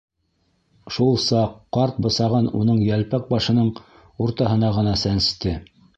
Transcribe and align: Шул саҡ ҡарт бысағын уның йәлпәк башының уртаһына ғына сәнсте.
Шул 0.95 1.17
саҡ 1.23 1.51
ҡарт 1.77 1.99
бысағын 2.05 2.49
уның 2.61 2.81
йәлпәк 2.87 3.29
башының 3.35 3.69
уртаһына 4.27 4.73
ғына 4.79 4.97
сәнсте. 5.07 5.55